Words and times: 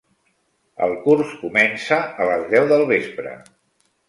El 0.85 0.93
curs 1.03 1.35
comença 1.41 2.01
a 2.25 2.27
les 2.31 2.49
deu 2.55 2.67
del 2.73 2.89
vespre. 2.95 3.37